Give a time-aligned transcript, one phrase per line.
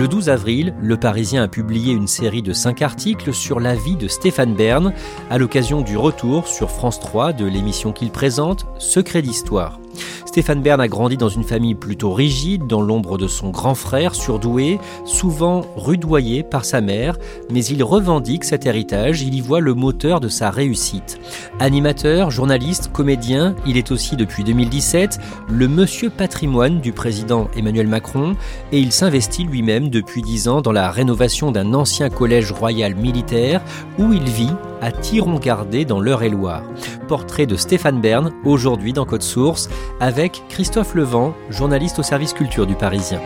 [0.00, 3.96] Le 12 avril, Le Parisien a publié une série de 5 articles sur la vie
[3.96, 4.94] de Stéphane Bern
[5.28, 9.79] à l'occasion du retour sur France 3 de l'émission qu'il présente, Secret d'Histoire.
[10.26, 14.14] Stéphane Bern a grandi dans une famille plutôt rigide, dans l'ombre de son grand frère
[14.14, 17.16] surdoué, souvent rudoyé par sa mère,
[17.50, 21.18] mais il revendique cet héritage, il y voit le moteur de sa réussite.
[21.58, 28.36] Animateur, journaliste, comédien, il est aussi depuis 2017 le monsieur patrimoine du président Emmanuel Macron
[28.70, 33.62] et il s'investit lui-même depuis 10 ans dans la rénovation d'un ancien collège royal militaire
[33.98, 36.64] où il vit à Tiron-Gardé dans l'Eure-et-Loire.
[37.08, 39.68] Portrait de Stéphane Bern, aujourd'hui dans Code Source,
[40.00, 43.20] avec Christophe Levent, journaliste au service culture du Parisien.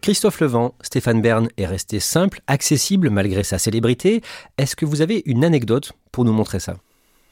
[0.00, 4.22] Christophe Levent, Stéphane Bern est resté simple, accessible malgré sa célébrité.
[4.56, 6.76] Est-ce que vous avez une anecdote pour nous montrer ça?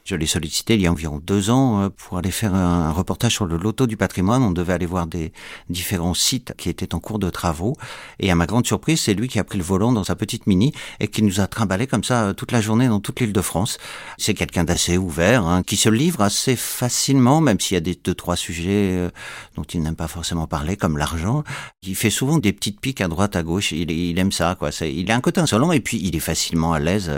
[0.07, 3.33] Je l'ai sollicité il y a environ deux ans euh, pour aller faire un reportage
[3.33, 4.41] sur le loto du patrimoine.
[4.41, 5.33] On devait aller voir des
[5.69, 7.75] différents sites qui étaient en cours de travaux.
[8.19, 10.47] Et à ma grande surprise, c'est lui qui a pris le volant dans sa petite
[10.47, 13.33] mini et qui nous a trimballé comme ça euh, toute la journée dans toute l'île
[13.33, 13.79] de France.
[14.17, 17.99] C'est quelqu'un d'assez ouvert, hein, qui se livre assez facilement, même s'il y a des
[18.01, 19.09] deux trois sujets euh,
[19.57, 21.43] dont il n'aime pas forcément parler, comme l'argent.
[21.83, 23.73] Il fait souvent des petites piques à droite, à gauche.
[23.73, 24.69] Il, aime ça, quoi.
[24.81, 27.11] Il a un côté insolent et puis il est facilement à l'aise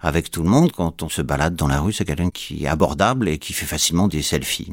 [0.00, 1.92] avec tout le monde quand on se balade dans la rue.
[1.92, 4.70] C'est quelqu'un qui est abordable et qui fait facilement des selfies.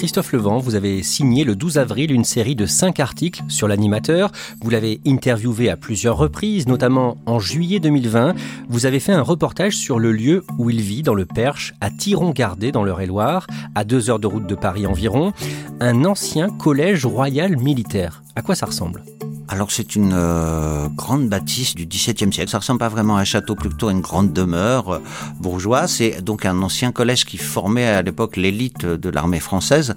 [0.00, 4.32] Christophe Levent, vous avez signé le 12 avril une série de 5 articles sur l'animateur.
[4.62, 8.34] Vous l'avez interviewé à plusieurs reprises, notamment en juillet 2020.
[8.70, 11.90] Vous avez fait un reportage sur le lieu où il vit dans le Perche, à
[11.90, 15.34] Tiron-Gardé dans l'Eure-et-Loire, à deux heures de route de Paris environ,
[15.80, 18.22] un ancien collège royal militaire.
[18.34, 19.04] À quoi ça ressemble?
[19.50, 22.48] Alors c'est une euh, grande bâtisse du XVIIe siècle.
[22.48, 24.98] Ça ressemble pas vraiment à un château, plutôt à une grande demeure euh,
[25.40, 25.90] bourgeoise.
[25.90, 29.94] C'est donc un ancien collège qui formait à l'époque l'élite de l'armée française.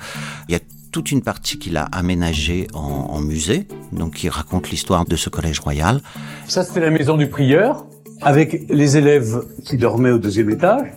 [0.50, 0.60] Il y a
[0.92, 5.30] toute une partie qu'il a aménagée en, en, musée, donc qui raconte l'histoire de ce
[5.30, 6.02] collège royal.
[6.48, 7.86] Ça c'était la maison du prieur,
[8.22, 10.88] avec les élèves qui dormaient au deuxième étage.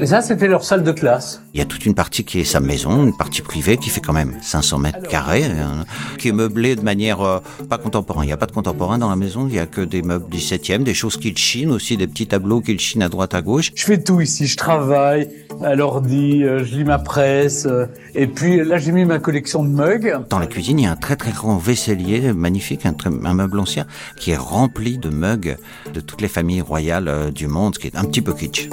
[0.00, 1.42] Et ça, c'était leur salle de classe.
[1.54, 4.00] Il y a toute une partie qui est sa maison, une partie privée qui fait
[4.00, 5.82] quand même 500 mètres carrés, euh,
[6.18, 8.22] qui est meublée de manière euh, pas contemporaine.
[8.22, 10.26] Il n'y a pas de contemporain dans la maison, il y a que des meubles
[10.32, 13.72] 17e, des choses qu'il chine aussi, des petits tableaux qu'il chine à droite à gauche.
[13.74, 15.30] Je fais tout ici, je travaille
[15.64, 17.66] à l'ordi, euh, je lis ma presse,
[18.14, 20.16] et puis là j'ai mis ma collection de mugs.
[20.30, 22.94] Dans la cuisine, il y a un très très grand vaisselier magnifique, un,
[23.24, 23.84] un meuble ancien
[24.16, 25.56] qui est rempli de mugs
[25.92, 28.68] de toutes les familles royales du monde, ce qui est un petit peu kitsch.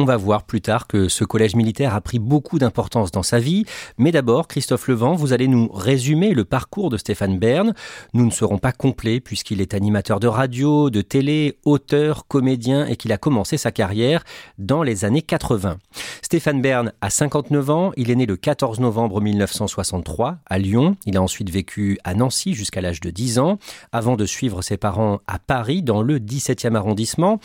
[0.00, 3.38] On va voir plus tard que ce collège militaire a pris beaucoup d'importance dans sa
[3.38, 3.66] vie.
[3.98, 7.74] Mais d'abord, Christophe Levent, vous allez nous résumer le parcours de Stéphane Bern.
[8.14, 12.96] Nous ne serons pas complets puisqu'il est animateur de radio, de télé, auteur, comédien et
[12.96, 14.24] qu'il a commencé sa carrière
[14.56, 15.76] dans les années 80.
[16.22, 17.92] Stéphane Bern a 59 ans.
[17.98, 20.96] Il est né le 14 novembre 1963 à Lyon.
[21.04, 23.58] Il a ensuite vécu à Nancy jusqu'à l'âge de 10 ans
[23.92, 27.38] avant de suivre ses parents à Paris dans le 17e arrondissement.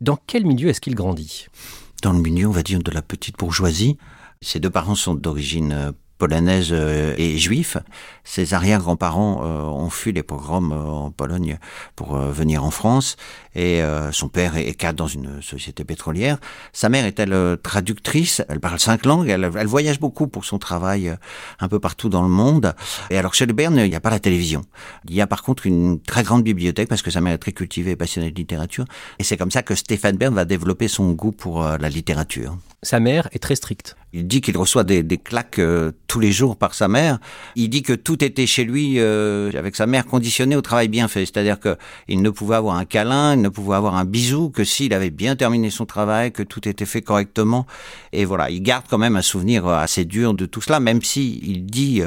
[0.00, 1.46] Dans quel milieu est-ce qu'il grandit?
[2.02, 3.98] Dans le milieu, on va dire, de la petite bourgeoisie.
[4.40, 7.76] Ses deux parents sont d'origine euh, polonaise euh, et juif.
[8.24, 11.58] Ses arrière-grands-parents euh, ont fui les pogroms en Pologne
[11.96, 13.16] pour venir en France
[13.54, 13.80] et
[14.12, 16.38] son père est cadre dans une société pétrolière.
[16.72, 21.16] Sa mère est-elle traductrice Elle parle cinq langues, elle, voyage beaucoup pour son travail
[21.58, 22.74] un peu partout dans le monde.
[23.10, 24.62] Et alors chez le Bern, il n'y a pas la télévision.
[25.08, 27.52] Il y a par contre une très grande bibliothèque parce que sa mère est très
[27.52, 28.84] cultivée et passionnée de littérature.
[29.18, 32.56] Et c'est comme ça que Stéphane Bern va développer son goût pour la littérature.
[32.82, 33.96] Sa mère est très stricte.
[34.12, 37.18] Il dit qu'il reçoit des, des claques euh, tous les jours par sa mère.
[37.56, 41.08] Il dit que tout était chez lui euh, avec sa mère conditionné au travail bien
[41.08, 41.76] fait, c'est-à-dire que
[42.08, 45.10] il ne pouvait avoir un câlin, il ne pouvait avoir un bisou que s'il avait
[45.10, 47.66] bien terminé son travail, que tout était fait correctement.
[48.12, 51.02] Et voilà, il garde quand même un souvenir euh, assez dur de tout cela, même
[51.02, 52.02] si il dit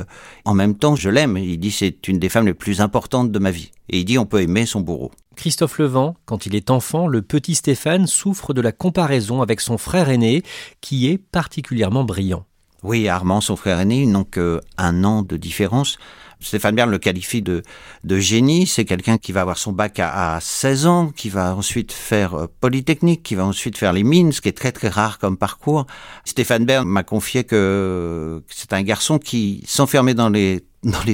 [0.45, 1.38] en même temps je l'aime.
[1.38, 3.71] Il dit c'est une des femmes les plus importantes de ma vie.
[3.89, 5.12] Et il dit on peut aimer son bourreau.
[5.35, 9.77] Christophe Levent, quand il est enfant, le petit Stéphane souffre de la comparaison avec son
[9.77, 10.43] frère aîné,
[10.81, 12.45] qui est particulièrement brillant.
[12.83, 15.97] Oui, Armand, son frère aîné, ils n'ont qu'un an de différence.
[16.39, 17.63] Stéphane Bern le qualifie de,
[18.03, 18.65] génie.
[18.65, 22.47] C'est quelqu'un qui va avoir son bac à, 16 ans, qui va ensuite faire euh,
[22.59, 25.85] Polytechnique, qui va ensuite faire les mines, ce qui est très très rare comme parcours.
[26.25, 30.63] Stéphane Bern m'a confié que c'est un garçon qui s'enfermait dans les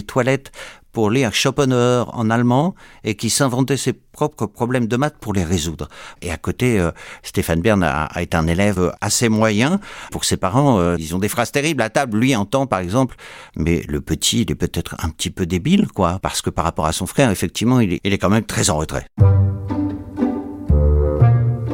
[0.08, 0.52] toilettes
[0.98, 2.74] pour lire Schopenhauer en allemand
[3.04, 5.90] et qui s'inventait ses propres problèmes de maths pour les résoudre.
[6.24, 6.90] Et à côté, euh,
[7.22, 9.80] Stéphane Bern a, été un élève assez moyen.
[10.12, 12.18] Pour ses parents, euh, ils ont des phrases terribles à table.
[12.18, 13.16] Lui entend, par exemple,
[13.56, 16.88] mais le petit, il est peut-être un petit peu débile, quoi, parce que par rapport
[16.88, 19.06] à son frère, effectivement, il est, il est quand même très en retrait.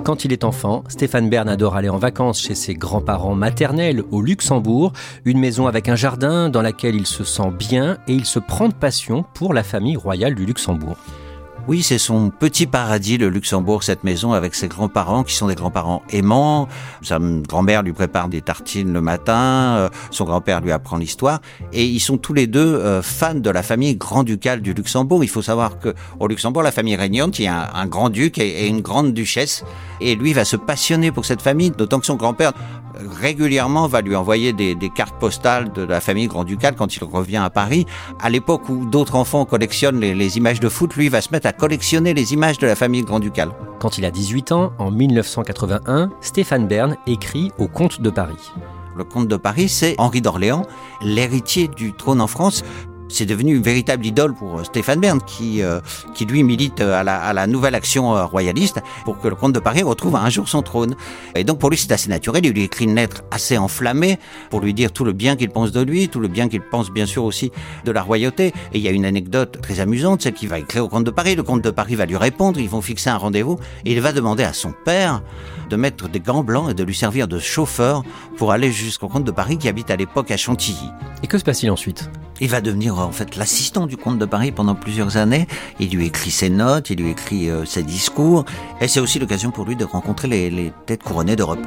[0.03, 4.21] Quand il est enfant, Stéphane Bern adore aller en vacances chez ses grands-parents maternels au
[4.21, 4.91] Luxembourg,
[5.23, 8.67] une maison avec un jardin dans laquelle il se sent bien et il se prend
[8.67, 10.97] de passion pour la famille royale du Luxembourg.
[11.65, 15.56] Oui, c'est son petit paradis, le Luxembourg, cette maison avec ses grands-parents qui sont des
[15.56, 16.68] grands-parents aimants.
[17.01, 21.39] Sa grand-mère lui prépare des tartines le matin, euh, son grand-père lui apprend l'histoire
[21.71, 25.24] et ils sont tous les deux euh, fans de la famille grand-ducale du Luxembourg.
[25.24, 28.68] Il faut savoir que au Luxembourg, la famille régnante, il y a un, grand-duc et,
[28.68, 29.63] une grande duchesse
[30.01, 32.51] et lui va se passionner pour cette famille, d'autant que son grand-père
[32.95, 37.49] régulièrement va lui envoyer des, cartes postales de la famille grand-ducale quand il revient à
[37.49, 37.85] Paris.
[38.21, 41.47] À l'époque où d'autres enfants collectionnent les, les images de foot, lui va se mettre
[41.47, 43.51] à collectionner les images de la famille grand-ducale.
[43.79, 48.51] Quand il a 18 ans, en 1981, Stéphane Bern écrit au Comte de Paris.
[48.95, 50.67] Le comte de Paris, c'est Henri d'Orléans,
[51.01, 52.63] l'héritier du trône en France,
[53.13, 55.80] c'est devenu une véritable idole pour euh, Stéphane Bern, qui, euh,
[56.13, 59.54] qui lui milite euh, à la, à la nouvelle action royaliste pour que le comte
[59.54, 60.95] de Paris retrouve un jour son trône.
[61.36, 62.45] Et donc pour lui, c'est assez naturel.
[62.45, 64.19] Il lui écrit une lettre assez enflammée
[64.50, 66.92] pour lui dire tout le bien qu'il pense de lui, tout le bien qu'il pense
[66.92, 67.51] bien sûr aussi
[67.86, 68.48] de la royauté.
[68.74, 71.12] Et il y a une anecdote très amusante, c'est qu'il va écrire au comte de
[71.12, 71.36] Paris.
[71.36, 74.12] Le comte de Paris va lui répondre, ils vont fixer un rendez-vous et il va
[74.12, 75.21] demander à son père
[75.69, 78.04] de mettre des gants blancs et de lui servir de chauffeur
[78.38, 80.89] pour aller jusqu'au comte de Paris qui habite à l'époque à Chantilly.
[81.24, 82.10] Et que se passe-t-il ensuite?
[82.42, 82.95] Il va devenir
[83.38, 85.47] l'assistant du comte de Paris pendant plusieurs années.
[85.79, 88.45] Il lui écrit ses notes, il lui écrit euh, ses discours
[88.81, 91.59] et c'est aussi l'occasion pour lui de rencontrer les, les têtes couronnées d'Europe.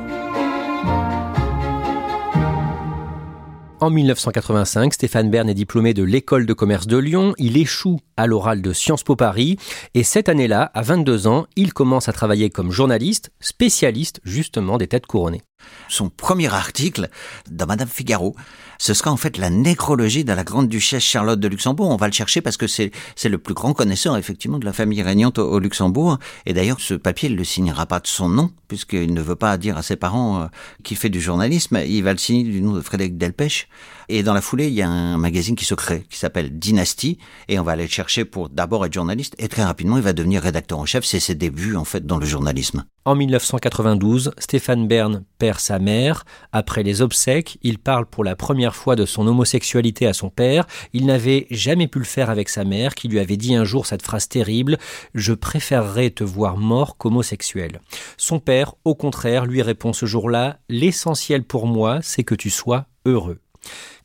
[3.78, 7.34] En 1985, Stéphane Bern est diplômé de l'école de commerce de Lyon.
[7.36, 9.58] Il échoue à l'oral de Sciences Po Paris.
[9.92, 14.86] Et cette année-là, à 22 ans, il commence à travailler comme journaliste, spécialiste justement des
[14.86, 15.42] têtes couronnées.
[15.88, 17.08] Son premier article
[17.50, 18.34] dans Madame Figaro,
[18.78, 21.88] ce sera en fait la nécrologie de la grande duchesse Charlotte de Luxembourg.
[21.88, 22.90] On va le chercher parce que c'est
[23.24, 26.18] le plus grand connaisseur effectivement de la famille régnante au, Luxembourg.
[26.44, 29.56] Et d'ailleurs, ce papier, il le signera pas de son nom puisqu'il ne veut pas
[29.56, 30.46] dire à ses parents euh,
[30.82, 31.80] qu'il fait du journalisme.
[31.86, 33.68] Il va le signer du nom de Frédéric Delpech.
[34.08, 37.18] Et dans la foulée, il y a un magazine qui se crée, qui s'appelle Dynasty,
[37.48, 40.12] et on va aller le chercher pour d'abord être journaliste, et très rapidement, il va
[40.12, 41.04] devenir rédacteur en chef.
[41.04, 42.84] C'est ses débuts, en fait, dans le journalisme.
[43.04, 46.24] En 1992, Stéphane Bern perd sa mère.
[46.50, 50.66] Après les obsèques, il parle pour la première fois de son homosexualité à son père.
[50.92, 53.86] Il n'avait jamais pu le faire avec sa mère, qui lui avait dit un jour
[53.86, 54.76] cette phrase terrible
[55.14, 57.80] Je préférerais te voir mort qu'homosexuel.
[58.16, 62.86] Son père, au contraire, lui répond ce jour-là L'essentiel pour moi, c'est que tu sois
[63.04, 63.38] heureux.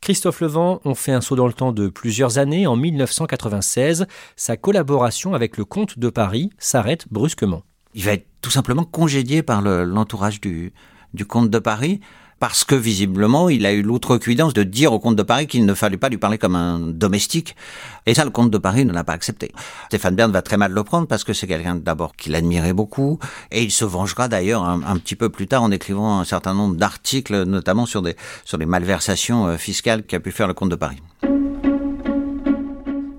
[0.00, 2.66] Christophe Levent, on fait un saut dans le temps de plusieurs années.
[2.66, 7.62] En 1996, sa collaboration avec le comte de Paris s'arrête brusquement.
[7.94, 10.72] Il va être tout simplement congédié par l'entourage du,
[11.14, 12.00] du comte de Paris
[12.42, 15.74] parce que visiblement, il a eu l'outrecuidance de dire au comte de Paris qu'il ne
[15.74, 17.54] fallait pas lui parler comme un domestique.
[18.04, 19.52] Et ça, le comte de Paris ne l'a pas accepté.
[19.86, 23.20] Stéphane Bern va très mal le prendre parce que c'est quelqu'un d'abord qu'il admirait beaucoup.
[23.52, 26.52] Et il se vengera d'ailleurs un, un, petit peu plus tard en écrivant un certain
[26.52, 30.70] nombre d'articles, notamment sur des, sur les malversations euh, fiscales qu'a pu faire le comte
[30.70, 30.98] de Paris.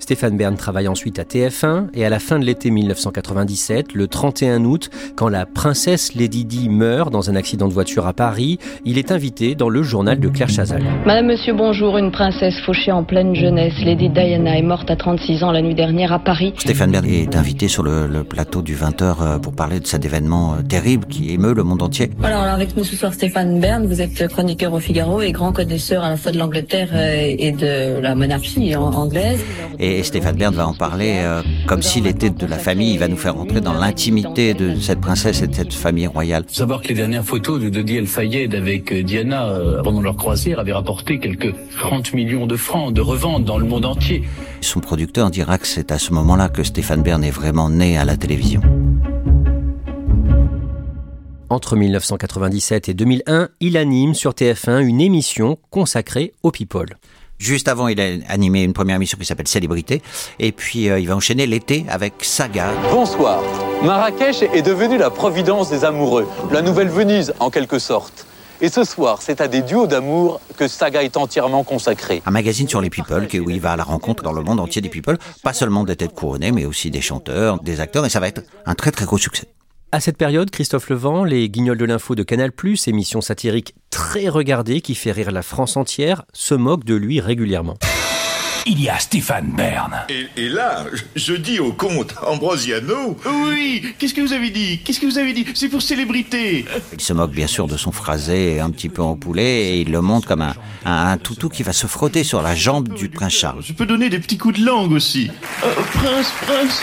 [0.03, 4.65] Stéphane Bern travaille ensuite à TF1 et à la fin de l'été 1997, le 31
[4.65, 8.97] août, quand la princesse Lady Di meurt dans un accident de voiture à Paris, il
[8.97, 10.83] est invité dans le journal de Claire Chazal.
[11.05, 11.97] Madame, monsieur, bonjour.
[11.97, 15.73] Une princesse fauchée en pleine jeunesse, Lady Diana, est morte à 36 ans la nuit
[15.73, 16.53] dernière à Paris.
[16.57, 20.55] Stéphane Bern est invité sur le, plateau du 20h euh, pour parler de cet événement
[20.55, 22.09] euh, terrible qui émeut le monde entier.
[22.23, 26.03] Alors, avec nous ce soir Stéphane Bern, vous êtes chroniqueur au Figaro et grand connaisseur
[26.03, 29.39] à la fois de l'Angleterre euh, et de la monarchie anglaise.
[29.79, 32.93] Et Et Stéphane Bern va en parler euh, comme s'il était de la famille.
[32.93, 36.45] Il va nous faire entrer dans l'intimité de cette princesse et de cette famille royale.
[36.47, 40.17] Savoir que les dernières photos de Dodi El Fayed avec euh, Diana euh, pendant leur
[40.17, 44.23] croisière avaient rapporté quelques 30 millions de francs de revente dans le monde entier.
[44.61, 48.03] Son producteur dira que c'est à ce moment-là que Stéphane Bern est vraiment né à
[48.03, 48.61] la télévision.
[51.49, 56.97] Entre 1997 et 2001, il anime sur TF1 une émission consacrée aux people.
[57.39, 60.01] Juste avant, il a animé une première émission qui s'appelle Célébrité.
[60.39, 62.71] Et puis, euh, il va enchaîner l'été avec Saga.
[62.91, 63.41] Bonsoir.
[63.83, 68.25] Marrakech est devenue la providence des amoureux, la nouvelle Venise en quelque sorte.
[68.61, 72.21] Et ce soir, c'est à des duos d'amour que Saga est entièrement consacré.
[72.25, 74.61] Un magazine sur les people, qui- où il va à la rencontre dans le monde
[74.61, 78.09] entier des people, pas seulement des têtes couronnées, mais aussi des chanteurs, des acteurs, et
[78.09, 79.47] ça va être un très très gros succès.
[79.93, 82.49] À cette période, Christophe Levent, les Guignols de l'info de Canal+,
[82.87, 87.75] émission satirique très regardée qui fait rire la France entière, se moque de lui régulièrement.
[88.65, 89.93] Il y a Stéphane Bern.
[90.09, 94.79] Et, et là, je, je dis au comte Ambrosiano, Oui, qu'est-ce que vous avez dit?
[94.83, 95.45] Qu'est-ce que vous avez dit?
[95.53, 96.65] C'est pour célébrité.
[96.91, 99.91] Il se moque bien sûr de son phrasé un petit peu en poulet, et il
[99.91, 103.09] le montre comme un, un, un toutou qui va se frotter sur la jambe du
[103.09, 103.61] prince Charles.
[103.61, 105.29] Je peux donner des petits coups de langue aussi.
[105.63, 106.81] Euh, prince, prince.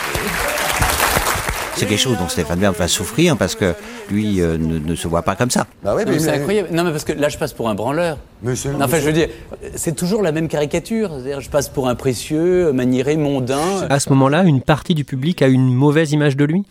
[1.77, 3.75] C'est quelque chose dont Stéphane Bern va souffrir, parce que
[4.11, 5.67] lui euh, ne, ne se voit pas comme ça.
[5.83, 6.69] Bah ouais, Non, mais c'est incroyable.
[6.73, 8.19] Non, mais parce que là, je passe pour un branleur.
[8.43, 9.29] Mais c'est- Non, enfin, je veux dire,
[9.77, 11.11] c'est toujours la même caricature.
[11.15, 13.87] C'est-à-dire, je passe pour un précieux, maniéré, mondain.
[13.89, 16.65] À ce moment-là, une partie du public a une mauvaise image de lui?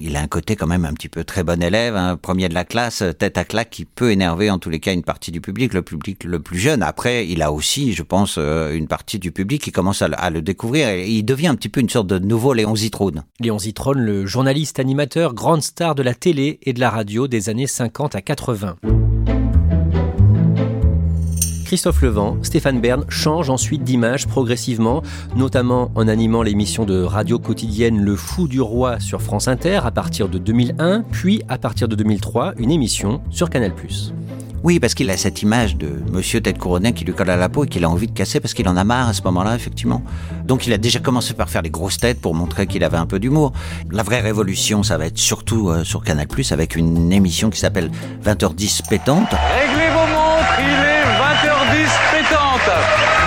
[0.00, 2.54] Il a un côté quand même un petit peu très bon élève, un premier de
[2.54, 5.40] la classe, tête à claque, qui peut énerver en tous les cas une partie du
[5.40, 6.82] public, le public le plus jeune.
[6.82, 10.20] Après, il a aussi, je pense, euh, une partie du public qui commence à, le-
[10.20, 13.22] à le découvrir et il devient un petit peu une sorte de nouveau Léon Zitrone.
[13.38, 17.48] Léon Zitrone, le journaliste animateur, grande star de la télé et de la radio des
[17.48, 18.76] années 50 à 80.
[21.74, 25.02] Christophe Levent, Stéphane Bern changent ensuite d'image progressivement,
[25.34, 29.90] notamment en animant l'émission de radio quotidienne Le Fou du Roi sur France Inter à
[29.90, 33.72] partir de 2001, puis à partir de 2003, une émission sur Canal+.
[34.62, 37.48] Oui, parce qu'il a cette image de monsieur tête couronnée qui lui colle à la
[37.48, 39.56] peau et qu'il a envie de casser parce qu'il en a marre à ce moment-là,
[39.56, 40.04] effectivement.
[40.44, 43.06] Donc il a déjà commencé par faire les grosses têtes pour montrer qu'il avait un
[43.06, 43.52] peu d'humour.
[43.90, 47.90] La vraie révolution, ça va être surtout euh, sur Canal+, avec une émission qui s'appelle
[48.24, 49.34] 20h10 pétante.
[51.64, 52.70] 20h10 pétante.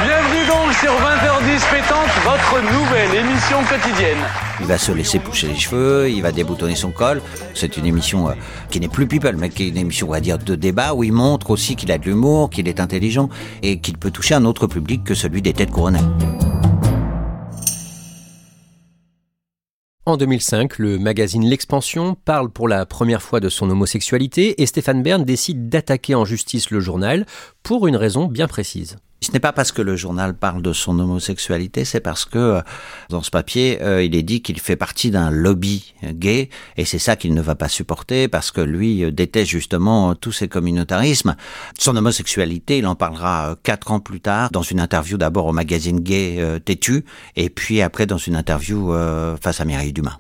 [0.04, 4.18] Bienvenue donc sur 20h10 pétante, votre nouvelle émission quotidienne.
[4.60, 7.22] Il va se laisser pousser les cheveux, il va déboutonner son col.
[7.56, 8.34] C'est une émission euh,
[8.70, 11.04] qui n'est plus people, mais qui est une émission, on va dire, de débat, où
[11.04, 13.30] il montre aussi qu'il a de l'humour, qu'il est intelligent
[13.64, 16.00] et qu'il peut toucher un autre public que celui des têtes couronnées.
[20.08, 25.04] En 2005, le magazine L'Expansion parle pour la première fois de son homosexualité et Stéphane
[25.04, 27.26] Bern décide d'attaquer en justice le journal
[27.62, 28.96] pour une raison bien précise.
[29.22, 32.62] Ce n'est pas parce que le journal parle de son homosexualité, c'est parce que euh,
[33.10, 37.00] dans ce papier, euh, il est dit qu'il fait partie d'un lobby gay, et c'est
[37.00, 41.36] ça qu'il ne va pas supporter, parce que lui euh, déteste justement tous ces communautarismes.
[41.80, 46.00] Son homosexualité, il en parlera quatre ans plus tard, dans une interview d'abord au magazine
[46.00, 47.04] gay Têtu,
[47.36, 48.94] et puis après dans une interview
[49.42, 50.20] face à Mireille Dumas.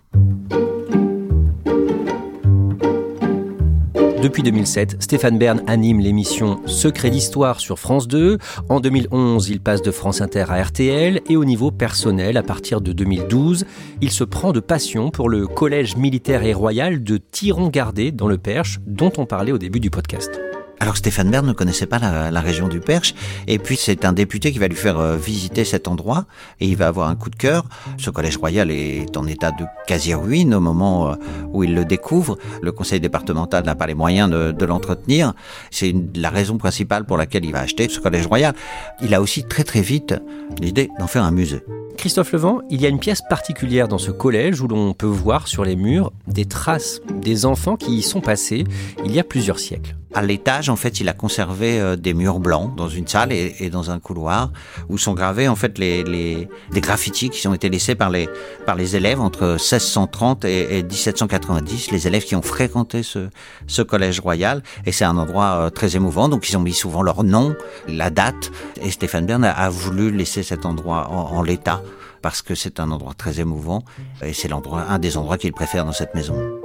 [4.21, 8.39] Depuis 2007, Stéphane Bern anime l'émission Secret d'Histoire sur France 2.
[8.67, 12.81] En 2011, il passe de France Inter à RTL et au niveau personnel, à partir
[12.81, 13.65] de 2012,
[14.01, 18.39] il se prend de passion pour le collège militaire et royal de Tiron-Gardé dans le
[18.39, 20.41] Perche, dont on parlait au début du podcast.
[20.79, 23.15] Alors Stéphane Bern ne connaissait pas la, région du Perche,
[23.47, 26.25] et puis c'est un député qui va lui faire euh, visiter cet endroit,
[26.59, 27.65] et il va avoir un coup de cœur.
[27.97, 31.15] Ce collège royal est en état de quasi-ruine au moment euh,
[31.51, 32.37] où il le découvre.
[32.61, 35.33] Le conseil départemental n'a pas les moyens de, de l'entretenir.
[35.71, 38.53] C'est la raison principale pour laquelle il va acheter ce collège royal.
[39.01, 40.13] Il a aussi très très vite
[40.61, 41.63] l'idée d'en faire un musée.
[41.97, 45.47] Christophe Levent, il y a une pièce particulière dans ce collège où l'on peut voir
[45.47, 48.63] sur les murs des traces des enfants qui y sont passés
[49.03, 49.97] il y a plusieurs siècles.
[50.17, 53.69] À l'étage, en fait, il a conservé euh, des murs blancs dans une salle et,
[53.69, 54.51] dans un couloir
[54.89, 58.27] où sont gravés en fait les, les, les graffitis qui ont été laissés par les
[58.65, 63.29] par les élèves entre 1630 et, et 1790, les élèves qui ont fréquenté ce
[63.67, 64.63] ce collège royal.
[64.87, 66.29] Et c'est un endroit euh, très émouvant.
[66.29, 67.55] Donc ils ont mis souvent leur nom,
[67.87, 68.49] la date.
[68.81, 71.83] Et Stéphane Bern a, a voulu laisser cet endroit en, en l'état
[72.23, 73.83] parce que c'est un endroit très émouvant
[74.23, 76.56] et c'est l'endroit un des endroits qu'il préfère dans cette maison.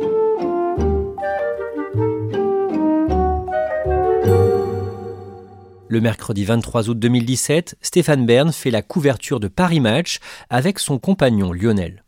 [5.92, 10.98] Le mercredi 23 août 2017, Stéphane Bern fait la couverture de Paris Match avec son
[10.98, 12.02] compagnon Lionel.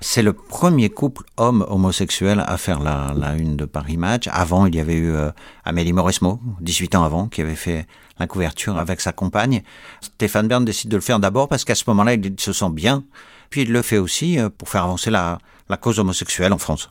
[0.00, 4.28] C'est le premier couple homme homosexuel à faire la, une de Paris Match.
[4.30, 5.32] Avant, il y avait eu euh,
[5.64, 7.88] Amélie Mauresmo, 18 ans avant, qui avait fait
[8.20, 9.64] la couverture avec sa compagne.
[10.00, 13.02] Stéphane Bern décide de le faire d'abord parce qu'à ce moment-là, il se sent bien.
[13.50, 15.40] Puis il le fait aussi euh, pour faire avancer la
[15.80, 16.88] cause homosexuelle en France.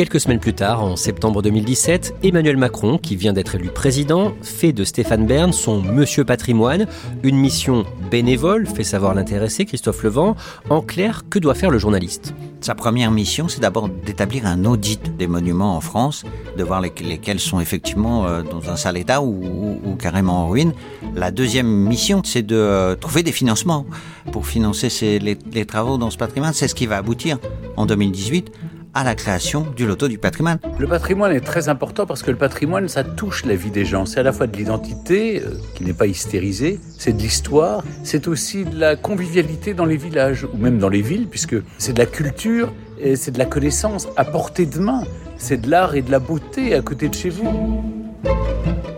[0.00, 4.72] Quelques semaines plus tard, en septembre 2017, Emmanuel Macron, qui vient d'être élu président, fait
[4.72, 6.86] de Stéphane Bern son Monsieur Patrimoine,
[7.22, 10.36] une mission bénévole, fait savoir l'intéressé Christophe Levent.
[10.70, 15.18] En clair, que doit faire le journaliste Sa première mission, c'est d'abord d'établir un audit
[15.18, 16.24] des monuments en France,
[16.56, 20.72] de voir lesquels sont effectivement euh, dans un sale état ou, carrément en ruine.
[21.14, 23.84] La deuxième mission, c'est de euh, trouver des financements
[24.32, 26.54] pour financer les travaux dans ce patrimoine.
[26.54, 27.36] C'est ce qui va aboutir
[27.76, 28.50] en 2018
[28.94, 30.58] à la création du loto du patrimoine.
[30.78, 34.06] Le patrimoine est très important parce que le patrimoine, ça touche la vie des gens.
[34.06, 38.28] C'est à la fois de l'identité, euh, qui n'est pas hystérisée, c'est de l'histoire, c'est
[38.28, 41.98] aussi de la convivialité dans les villages, ou même dans les villes, puisque c'est de
[41.98, 45.04] la culture et c'est de la connaissance à portée de main.
[45.36, 47.82] C'est de l'art et de la beauté à côté de chez vous.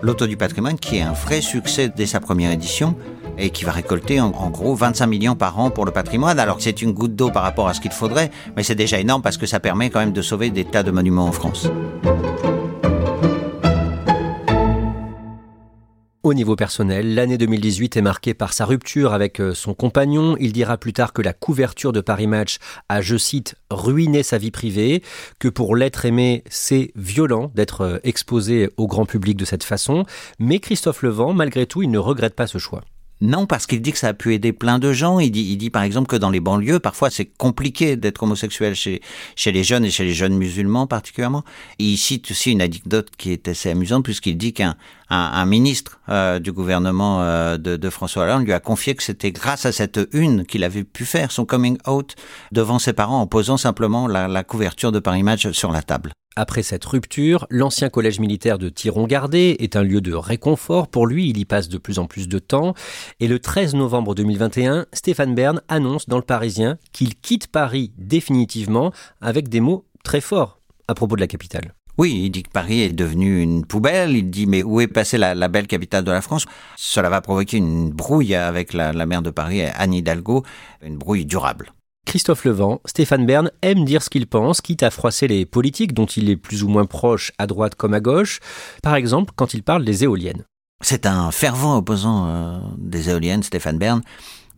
[0.02, 2.96] Loto du patrimoine, qui est un vrai succès dès sa première édition,
[3.38, 6.62] et qui va récolter en, gros 25 millions par an pour le patrimoine, alors que
[6.62, 9.36] c'est une goutte d'eau par rapport à ce qu'il faudrait, mais c'est déjà énorme parce
[9.36, 11.68] que ça permet quand même de sauver des tas de monuments en France.
[16.24, 20.36] Au niveau personnel, l'année 2018 est marquée par sa rupture avec euh, son compagnon.
[20.38, 22.58] Il dira plus tard que la couverture de Paris Match
[22.88, 25.02] a, je cite, ruiné sa vie privée,
[25.40, 30.04] que pour l'être aimé, c'est violent d'être euh, exposé au grand public de cette façon.
[30.38, 32.82] Mais Christophe Levent, malgré tout, il ne regrette pas ce choix.
[33.22, 35.20] Non, parce qu'il dit que ça a pu aider plein de gens.
[35.20, 38.74] Il dit, il dit par exemple que dans les banlieues, parfois c'est compliqué d'être homosexuel
[38.74, 39.00] chez,
[39.36, 41.44] chez les jeunes et chez les jeunes musulmans particulièrement.
[41.78, 44.74] Il cite aussi une anecdote qui est assez amusante puisqu'il dit qu'un
[45.08, 49.04] un, un, ministre euh, du gouvernement euh, de, de, François Hollande lui a confié que
[49.04, 52.16] c'était grâce à cette une qu'il avait pu faire son coming out
[52.50, 56.12] devant ses parents en posant simplement la, la couverture de Paris Match sur la table.
[56.34, 61.28] Après cette rupture, l'ancien collège militaire de Thiron-Gardé est un lieu de réconfort pour lui,
[61.28, 62.72] il y passe de plus en plus de temps,
[63.20, 68.92] et le 13 novembre 2021, Stéphane Bern annonce dans le Parisien qu'il quitte Paris définitivement
[69.20, 71.74] avec des mots très forts à propos de la capitale.
[71.98, 74.16] Oui, il dit que Paris est devenu une poubelle.
[74.16, 76.46] Il dit mais où est passée la, la, belle capitale de la France?
[76.76, 80.42] Cela va provoquer une brouille avec la, la maire de Paris, Anne Hidalgo,
[80.82, 81.74] une brouille durable.
[82.06, 86.06] Christophe Levent, Stéphane Bern aime dire ce qu'il pense, quitte à froisser les politiques dont
[86.06, 88.40] il est plus ou moins proche à droite comme à gauche,
[88.82, 90.44] par exemple quand il parle des éoliennes.
[90.82, 94.02] C'est un fervent opposant euh, des éoliennes, Stéphane Bern.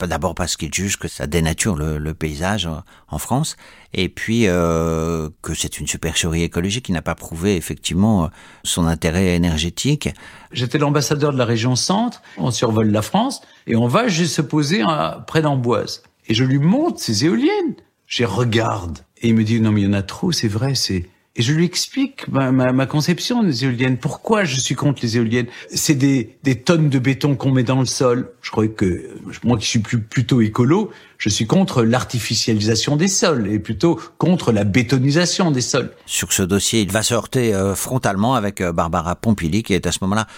[0.00, 2.68] D'abord parce qu'il juge que ça dénature le, le paysage
[3.08, 3.56] en France,
[3.94, 8.28] et puis euh, que c'est une supercherie écologique qui n'a pas prouvé effectivement
[8.64, 10.10] son intérêt énergétique.
[10.52, 14.42] J'étais l'ambassadeur de la région Centre, on survole la France, et on va juste se
[14.42, 16.02] poser à, près d'Amboise.
[16.26, 17.74] Et je lui montre ces éoliennes.
[18.06, 18.98] Je regarde.
[19.20, 21.08] Et il me dit, non, mais il y en a trop, c'est vrai, c'est...
[21.36, 23.98] Et je lui explique ma, ma, ma, conception des éoliennes.
[23.98, 25.48] Pourquoi je suis contre les éoliennes?
[25.68, 28.30] C'est des, des, tonnes de béton qu'on met dans le sol.
[28.40, 29.10] Je crois que
[29.42, 34.52] moi qui suis plus, plutôt écolo, je suis contre l'artificialisation des sols et plutôt contre
[34.52, 35.90] la bétonisation des sols.
[36.06, 39.88] Sur ce dossier, il va se heurter euh, frontalement avec euh, Barbara Pompili, qui est
[39.88, 40.28] à ce moment-là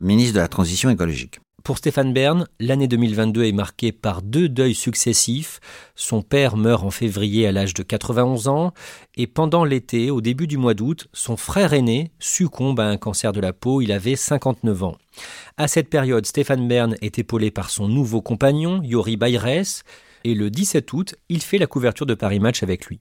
[0.00, 1.38] ministre de la Transition écologique.
[1.64, 5.60] Pour Stéphane Bern, l'année 2022 est marquée par deux deuils successifs.
[5.94, 8.72] Son père meurt en février à l'âge de 91 ans
[9.14, 13.32] et pendant l'été, au début du mois d'août, son frère aîné succombe à un cancer
[13.32, 13.80] de la peau.
[13.80, 14.96] Il avait 59 ans.
[15.56, 19.84] À cette période, Stéphane Bern est épaulé par son nouveau compagnon, Yori Bayrès,
[20.24, 23.00] et le 17 août, il fait la couverture de Paris Match avec lui.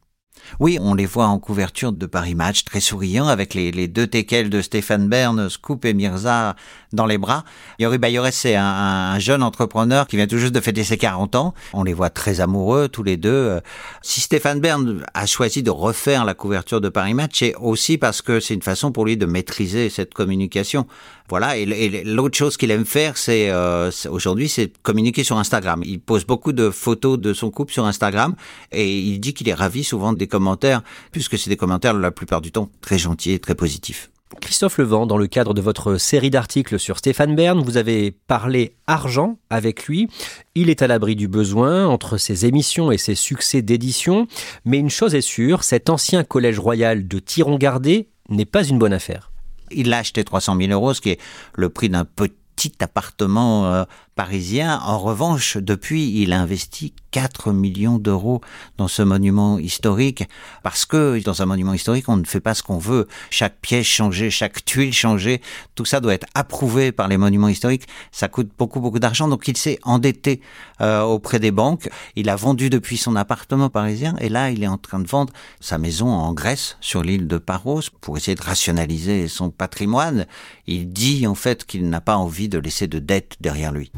[0.60, 4.50] Oui, on les voit en couverture de Paris Match, très souriants, avec les, deux teckels
[4.50, 6.56] de Stéphane Bern, Scoop et Mirza
[6.94, 7.46] dans les bras.
[7.80, 11.36] Yori Bayores, c'est un, un, jeune entrepreneur qui vient tout juste de fêter ses 40
[11.36, 11.54] ans.
[11.74, 13.60] On les voit très amoureux, tous les deux.
[14.02, 18.22] Si Stéphane Bern a choisi de refaire la couverture de Paris Match, c'est aussi parce
[18.22, 20.86] que c'est une façon pour lui de maîtriser cette communication.
[21.32, 25.82] Voilà, et, l'autre chose qu'il aime faire, c'est euh, aujourd'hui, c'est communiquer sur Instagram.
[25.86, 28.36] Il pose beaucoup de photos de son couple sur Instagram
[28.74, 32.42] et il dit qu'il est ravi souvent des commentaires, puisque c'est des commentaires la plupart
[32.42, 34.12] du temps très gentils et très positifs.
[34.42, 38.74] Christophe Levent, dans le cadre de votre série d'articles sur Stéphane Bern, vous avez parlé
[38.86, 40.10] argent avec lui.
[40.54, 44.28] Il est à l'abri du besoin entre ses émissions et ses succès d'édition.
[44.66, 48.94] Mais une chose est sûre, cet ancien collège royal de Thiron-Gardé n'est pas une bonne
[48.94, 49.31] affaire.
[49.74, 51.20] Il a acheté 300 000 euros, ce qui est
[51.56, 53.84] le prix d'un petit appartement euh,
[54.22, 54.80] parisien.
[54.86, 58.40] En revanche, depuis, il a investi 4 millions d'euros
[58.78, 60.26] dans ce monument historique
[60.62, 63.08] parce que dans un monument historique, on ne fait pas ce qu'on veut.
[63.32, 65.42] Chaque pièce changée, chaque tuile changée,
[65.74, 67.88] tout ça doit être approuvé par les monuments historiques.
[68.12, 69.28] Ça coûte beaucoup, beaucoup d'argent.
[69.28, 70.40] Donc il s'est endetté
[70.82, 71.90] euh, auprès des banques.
[72.16, 75.34] Il a vendu depuis son appartement parisien et là, il est en train de vendre
[75.60, 80.28] sa maison en Grèce, sur l'île de Paros, pour essayer de rationaliser son patrimoine.
[80.68, 83.92] Il dit en fait qu'il n'a pas envie de laisser de dettes derrière lui.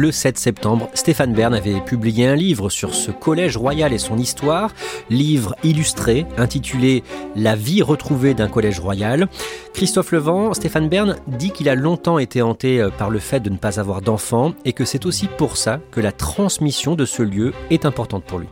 [0.00, 4.16] Le 7 septembre, Stéphane Bern avait publié un livre sur ce collège royal et son
[4.16, 4.72] histoire,
[5.10, 7.04] livre illustré intitulé
[7.36, 9.28] La vie retrouvée d'un collège royal.
[9.74, 13.50] Christophe Levent, Stéphane Bern dit qu'il a longtemps été hanté euh, par le fait de
[13.50, 17.22] ne pas avoir d'enfants et que c'est aussi pour ça que la transmission de ce
[17.22, 18.48] lieu est importante pour lui.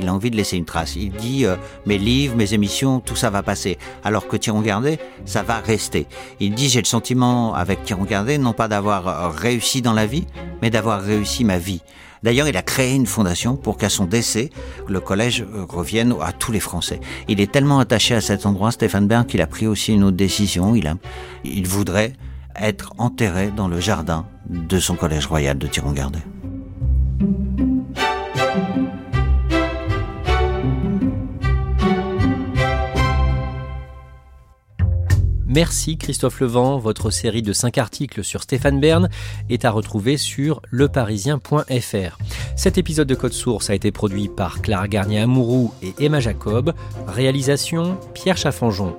[0.00, 0.96] Il a envie de laisser une trace.
[0.96, 3.78] Il dit euh, mes livres, mes émissions, tout ça va passer.
[4.02, 6.06] Alors que Thierry Gardet, ça va rester.
[6.40, 10.06] Il dit j'ai le sentiment avec Thierry Gardet non pas d'avoir euh, réussi dans la
[10.06, 10.26] vie,
[10.62, 11.82] mais d'avoir réussi ma vie.
[12.24, 14.48] D'ailleurs, il a créé une fondation pour qu'à son décès,
[14.88, 17.00] le collège euh, revienne à tous les Français.
[17.28, 20.16] Il est tellement attaché à cet endroit, Stéphane Bern, qu'il a pris aussi une autre
[20.16, 20.74] décision.
[20.74, 20.94] Il, a,
[21.44, 22.14] il voudrait
[22.58, 26.22] être enterré dans le jardin de son collège royal de Thiron-Gardet.
[35.54, 36.78] Merci Christophe Levent.
[36.78, 39.08] Votre série de 5 articles sur Stéphane Bern
[39.48, 42.18] est à retrouver sur leparisien.fr.
[42.56, 46.74] Cet épisode de Code Source a été produit par Clara Garnier-Amouroux et Emma Jacob.
[47.06, 48.96] Réalisation Pierre Chaffanjon.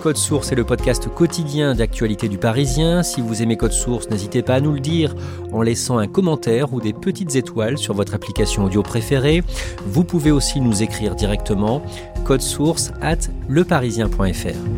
[0.00, 3.02] Code Source est le podcast quotidien d'actualité du Parisien.
[3.02, 5.14] Si vous aimez Code Source, n'hésitez pas à nous le dire
[5.52, 9.42] en laissant un commentaire ou des petites étoiles sur votre application audio préférée.
[9.84, 11.82] Vous pouvez aussi nous écrire directement
[12.24, 13.18] code source at
[13.48, 14.77] leparisien.fr.